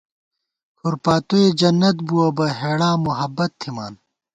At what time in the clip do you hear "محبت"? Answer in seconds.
3.05-3.51